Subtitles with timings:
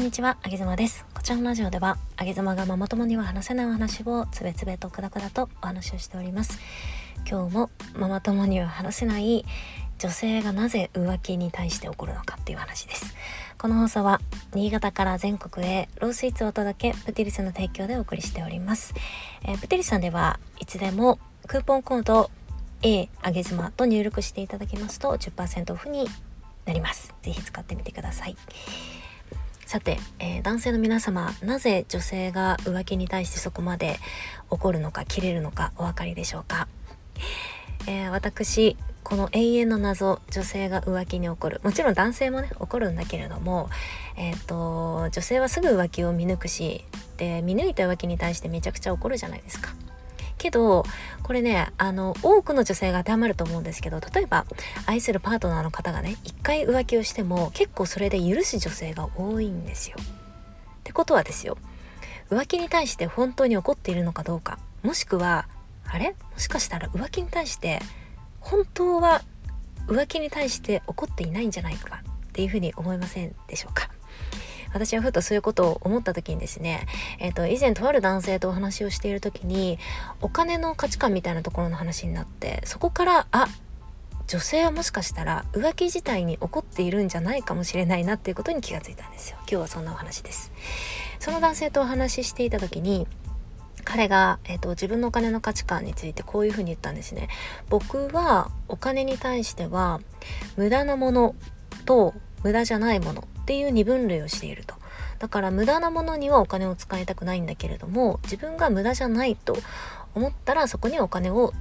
[0.00, 1.04] こんにちは、あげずまです。
[1.12, 6.58] こちらのラジオでは、あげずまがママ友には話せないお話をつべつべとくだくだとお話をしております。
[7.30, 9.44] 今日もママ友には話せない
[9.98, 13.14] 女性がなぜ浮気に対して起こるのかっていう話です。
[13.58, 14.22] この放送は
[14.54, 18.94] 新潟から全国へロースイーツをお届け、プティリスの提供でお送りしております。
[19.44, 22.30] えー、プティリスさんではいつでもクーポンコード
[22.80, 26.08] A あげずまと入力していただきますと10%オフに
[26.64, 27.12] なります。
[27.20, 28.36] ぜひ使ってみてください。
[29.70, 34.00] さて、えー、男性の皆様なぜ女性が浮気に対してそこまで
[34.50, 36.66] 怒るのか切れるのかお分かりでしょうか、
[37.86, 43.70] えー、私この永遠の謎女性が浮気に起こるもちろん男性もね怒るんだけれども、
[44.16, 46.84] えーと、女性はすぐ浮気を見抜くし
[47.16, 49.70] で見抜いた浮気に対してめちゃくちゃ怒るじゃないですか。
[50.40, 50.84] けど
[51.22, 54.46] これねあの多くの女性が当てはまると思うんですけど例えば
[54.86, 59.96] 愛するパートナーの方がね一回浮気をしても結構それで許す女性が多いんですよ。
[60.00, 61.58] ってことはですよ。
[62.30, 64.58] 浮気に対して本当に怒っているのかどうか。
[64.82, 65.46] もしくは
[65.86, 66.16] あれ？
[66.32, 67.80] もしかしたら浮気に対して
[68.40, 69.22] 本当は
[69.86, 73.90] 浮気に対して怒っていないんじゃないかっていうふうに思いませんでしょうか？
[74.72, 76.86] 私はふとそういうことを思った時にですね、
[77.18, 79.78] えっ、ー、と、以前とある男性とお話をしている時に、
[80.20, 83.48] お金の価値観みたいなところの話になって、そこから、あ、
[84.26, 89.36] 女性はもしかしたら浮気自体に怒っているんじゃないかもしれないなっていうことに気がついたんですよ。
[89.40, 90.52] 今日はそんなお話です。
[91.18, 93.08] その男性とお話ししていた時に、
[93.84, 97.28] 彼が、えーと、自分のお金の価値観についてこういうふうに言ったんですね。
[97.68, 100.00] 僕はお金に対しては
[100.56, 101.34] 無駄なもの
[101.84, 104.76] と無駄じゃないものっていう二分類をしていると。
[105.18, 109.56] だから無駄なものにはお金を使いたくないんだけれども自分が無駄じゃないと
[110.14, 111.52] 思ったらそこにお金を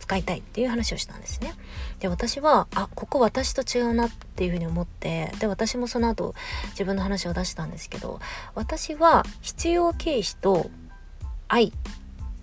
[0.00, 1.54] 使いたいっていう話をしたんですね。
[2.00, 6.34] で私はあここ私と違うなっていうふうに思ってで私もその後
[6.70, 8.18] 自分の話を出したんですけど
[8.56, 10.68] 私は必要経費と
[11.46, 11.72] 愛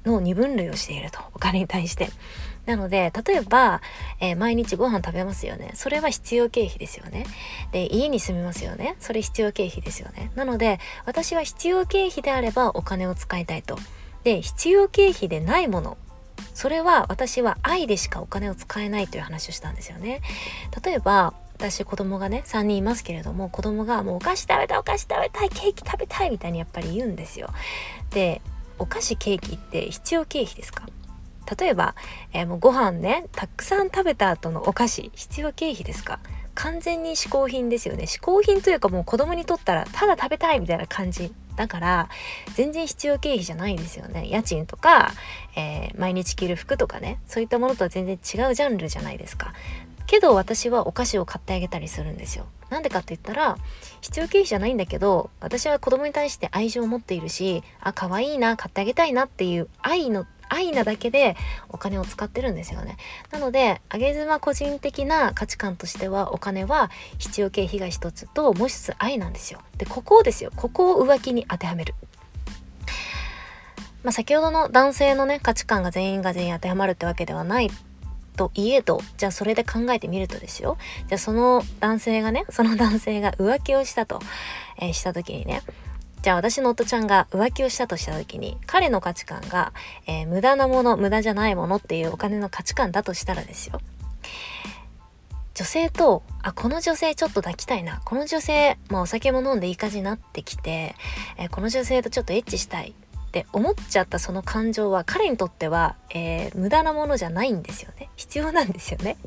[0.06, 2.08] の二分類をしているとお金に対して
[2.66, 3.82] なので、例えば、
[4.20, 5.72] えー、毎日ご飯食べますよね。
[5.74, 7.26] それは必要経費ですよね。
[7.72, 8.96] で、家に住みますよね。
[9.00, 10.32] それ必要経費ですよね。
[10.36, 13.78] なので、私は必要経費であればお金を使いたいと。
[14.24, 15.98] で、必要経費でないもの。
[16.54, 20.22] それは私は愛でしかお金を使えないという話をしたんですよね。
[20.84, 27.48] 例えば、私子供がね3人いますけれども子供がもうお菓子食べたいお菓子食べたいケーキ食べたいみたいにやっぱり言うんですよ。
[28.10, 28.42] で
[28.80, 30.88] お菓子ケーキって必要経費ですか？
[31.60, 31.96] 例えば、
[32.34, 36.20] えー、もうご飯ねたくさん食べた後のお菓子必要経費ですか？
[36.56, 38.04] 完全に嗜好品ですよね。
[38.04, 41.34] 嗜好品というかもう子供にとったらただ食べたいみたいな感じ。
[41.56, 42.10] だから
[42.56, 44.28] 全然必要経費じゃないんですよね。
[44.28, 45.12] 家賃とか、
[45.56, 47.20] えー、毎日着る服とかね。
[47.28, 49.54] そういったものとは全然違うジャンルじゃないですか。
[50.06, 52.46] けど私はお菓子を買ってあげたりするんですよ。
[52.70, 53.58] なんでかって言ったら
[54.02, 61.36] 必要経費じゃないんだけど私は子供に対して愛情を持っているしあ可愛いな買ってあげたいなっていう愛の愛なだけで
[61.70, 62.98] お金を使ってるんですよね。
[63.32, 69.60] なので、あげ妻個人的な価値観としては、お金は必要経費が一つと、もう一つ愛なんですよ。
[69.78, 70.52] で、ここをですよ。
[70.56, 71.96] ここを浮気に当てはめる。
[74.04, 77.72] まあ、先ほどの男性のね、価値観が全員が全員当てはまるってわけではない
[78.36, 80.78] といえど、じゃあそれで考えてみるとですよ。
[81.08, 84.20] じゃあその男性がね、その男性が浮気をしたと、
[84.80, 85.62] えー、した時にね、
[86.24, 89.74] じゃあ私の夫ちゃんが浮気をしたとした時に、彼の価値観が、
[90.08, 93.82] えー、無駄なもの、無駄じゃないものっていうお金の価値観だとしたらですよ。
[95.54, 98.02] 女性と、あ、この女性ちょっと抱きたいな。
[98.06, 100.96] この女性、まあお酒も飲んでいい感じになってきて、
[101.38, 102.96] えー、この女性とちょっとエッチしたい
[103.28, 108.08] って思っちゃったその感情は彼にとっては、えー、無駄なものじゃないんですよね。
[108.16, 109.18] 必要なんですよね。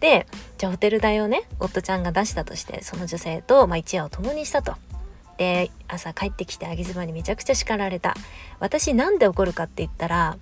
[0.00, 0.26] で、
[0.58, 4.74] じゃあホテル代をね、夫ちゃんが出したとして、その女性と、まあ、一夜を共にしたと。
[5.38, 8.14] で朝帰ってきてあげ妻にめちゃくちゃ叱られた。
[8.60, 10.36] 私なんで怒るかって言ったら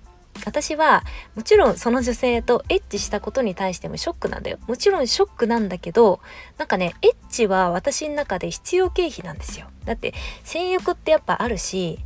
[0.45, 1.03] 私は
[1.35, 4.57] もちろんその女性とエッチしたことに対してもショックなんだよ。
[4.67, 6.19] もちろんショックなんだけど
[6.57, 9.67] なんかねエッチは私の中で必要経費なんですよ。
[9.85, 10.13] だって
[10.43, 11.99] 性欲ってやっぱあるし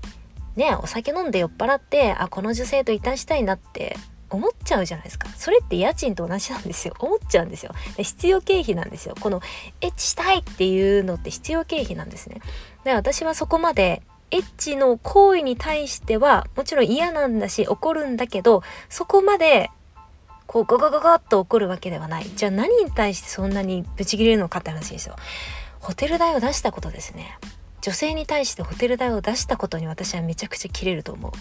[0.56, 3.98] ねお酒飲んで酔っ払ってあこの女性といたしたいなって
[4.30, 5.30] 思っちゃうじゃないですか。
[5.30, 6.94] それって家賃と同じなんですよ。
[7.00, 7.74] 思っちゃうんですよ。
[7.98, 9.16] 必要経費なんですよ。
[9.20, 9.42] この
[9.82, 12.42] エッチしたいっていうのって必要経費なんですね。
[12.84, 19.72] で私はそこまでエッチの行為に対してはもちろん嫌なんだし怒るんだけどそこまで
[20.46, 22.26] こうガガガガッと怒るわけではない。
[22.36, 25.16] じゃあ何に対してそんなにブチ切れるのかって話ですよ。
[25.80, 27.38] ホテル代を出したことですね。
[27.82, 31.32] 女性に対してホテル代を出したことに私はめちゃくちゃ切れると思う。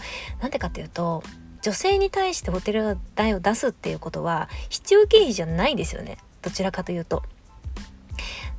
[0.41, 1.23] なんでかっていうと
[1.61, 6.17] 女性に対してホテル代を出すっていうことは必要経費じゃないですよね。
[6.41, 7.23] どちらかというと。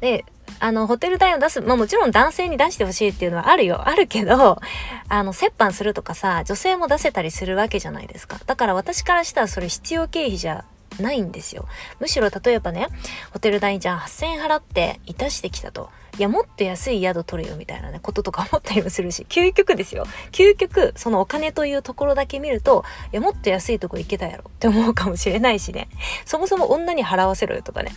[0.00, 0.24] で
[0.58, 3.82] あのホテル代を出すまあもちろん男性に出してほしいっていうのはあるよ。
[3.88, 4.60] あるけど
[5.08, 8.38] あの折半するとかさ女性も出せたりするわけじゃないですか。
[8.46, 10.64] だから私からしたらそれ必要経費じゃ
[11.00, 11.66] ないんですよ。
[11.98, 12.88] むしろ例えばね
[13.32, 15.90] ホテル代じゃあ8000円払っていたしてきたと。
[16.18, 20.04] いやもっと安い宿取るよみたいなねこととか思ったりもするし究極ですよ。
[20.32, 24.44] 究極そのお金というところだけ見るといやもっと安いとこ行けたやろ。
[24.48, 25.88] って思うかもしれないしね。
[26.24, 27.92] そもそも女に払わせろよとかね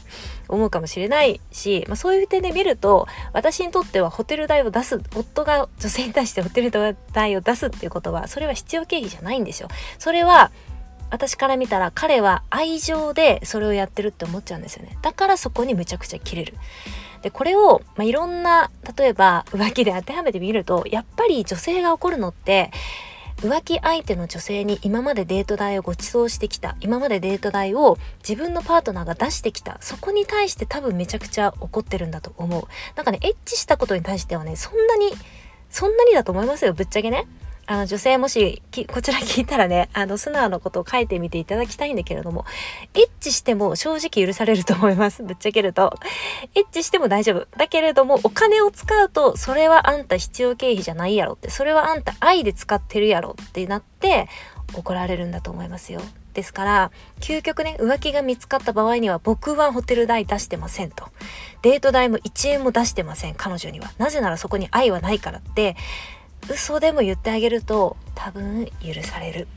[0.48, 6.72] 思うかもしれないし、まあ、そういう点で見ると私にとってはホテル代を出す夫が女性に対してホテル
[7.12, 9.68] 代を出すっていうことはそれは必要経費じゃないんですよ。
[10.00, 10.52] それは
[11.14, 14.98] 私から見たら彼は愛情でそれをやってるって思っちゃうんですよね。
[15.04, 16.56] だからそこにむちゃくちゃ切れる。
[17.22, 22.72] でこれを、まあ、いろんな例えば浮気で当てはめてみるとやっぱり女性が怒るのって
[23.38, 32.64] 浮気相手の女性に今までデート代をご馳走してきた今までデート代を自分のパートナーが出してきたそこに対して多分めちゃくちゃ怒ってるんだと思う。
[32.96, 35.12] なんかねエッチしたことに対してはねそんなに
[35.70, 37.28] そんなにだと思いますよぶっちゃけね。
[37.66, 38.62] あの女性もし
[38.92, 42.46] こちら聞いたらね あの素直なことを書いてみていただきたいんだけれども
[42.94, 45.24] エッチしても正直許されると思います。
[45.24, 45.98] ぶっちゃけると。
[46.56, 47.48] エッチしても大丈夫。
[47.58, 51.50] だけれどもお金を使うとそれはあんた必要経費じゃないやろって。
[51.50, 54.28] それはあんた愛で使ってるやろってなって
[54.74, 56.02] 怒られるんだと思いますよ。
[56.34, 61.10] ですから究極ね浮気が見つかった場合には僕はホテル代出してませんと。
[61.62, 63.92] デート代も1円も出してません彼女には。
[63.98, 65.76] なぜならそこに愛はないからって
[66.50, 69.48] 嘘でも言ってあげると多分許される。